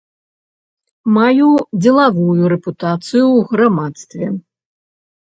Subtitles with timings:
[1.17, 1.49] Маю
[1.85, 4.25] дзелавую рэпутацыю ў грамадстве.